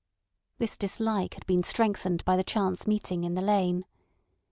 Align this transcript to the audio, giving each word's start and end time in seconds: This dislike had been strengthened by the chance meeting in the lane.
This 0.57 0.77
dislike 0.77 1.35
had 1.35 1.45
been 1.45 1.61
strengthened 1.61 2.25
by 2.25 2.35
the 2.35 2.43
chance 2.43 2.87
meeting 2.87 3.23
in 3.23 3.35
the 3.35 3.39
lane. 3.43 3.85